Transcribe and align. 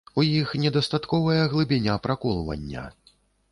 У 0.19 0.23
іх 0.27 0.53
недастатковая 0.63 1.43
глыбіня 1.53 2.01
праколвання. 2.09 2.89